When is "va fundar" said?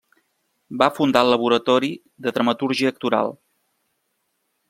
0.81-1.21